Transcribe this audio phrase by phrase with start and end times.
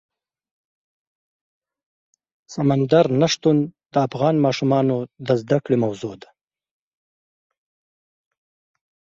[2.53, 3.57] سمندر نه شتون
[3.91, 6.29] د افغان ماشومانو د زده کړې موضوع ده.